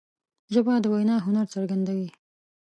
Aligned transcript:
ژبه 0.53 0.73
د 0.83 0.85
وینا 0.93 1.15
هنر 1.25 1.45
څرګندوي 1.55 2.09